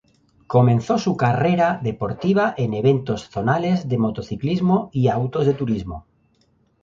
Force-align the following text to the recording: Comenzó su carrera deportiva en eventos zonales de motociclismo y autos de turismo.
Comenzó 0.47 0.97
su 0.97 1.15
carrera 1.15 1.79
deportiva 1.83 2.55
en 2.57 2.73
eventos 2.73 3.29
zonales 3.29 3.87
de 3.87 3.99
motociclismo 3.99 4.89
y 4.91 5.09
autos 5.09 5.45
de 5.45 5.53
turismo. 5.53 6.07